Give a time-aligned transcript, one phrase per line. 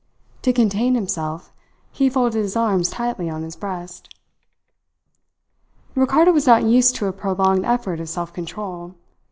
[0.41, 1.53] To contain himself
[1.91, 4.11] he folded his arms tightly on his breast.
[5.93, 8.95] Ricardo was not used to a prolonged effort of self control.